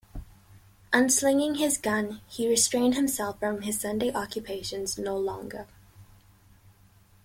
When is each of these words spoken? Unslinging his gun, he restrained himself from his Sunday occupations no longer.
Unslinging 0.91 1.53
his 1.57 1.77
gun, 1.77 2.21
he 2.27 2.49
restrained 2.49 2.95
himself 2.95 3.37
from 3.39 3.61
his 3.61 3.79
Sunday 3.79 4.11
occupations 4.11 4.97
no 4.97 5.15
longer. 5.15 5.67